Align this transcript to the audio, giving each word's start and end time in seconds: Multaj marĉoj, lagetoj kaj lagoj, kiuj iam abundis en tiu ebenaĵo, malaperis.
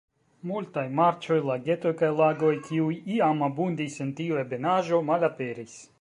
Multaj 0.51 0.85
marĉoj, 0.99 1.37
lagetoj 1.49 1.91
kaj 2.01 2.09
lagoj, 2.21 2.53
kiuj 2.69 2.97
iam 3.19 3.47
abundis 3.49 4.01
en 4.07 4.11
tiu 4.21 4.43
ebenaĵo, 4.45 5.07
malaperis. 5.13 5.83